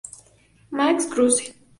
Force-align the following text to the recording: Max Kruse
Max 0.71 1.05
Kruse 1.05 1.53